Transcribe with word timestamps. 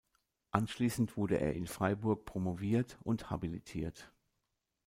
Anschließend 0.49 1.15
wurde 1.15 1.39
er 1.39 1.53
in 1.53 1.67
Freiburg 1.67 2.25
promoviert 2.25 2.97
und 3.03 3.29
habilitiert. 3.29 4.11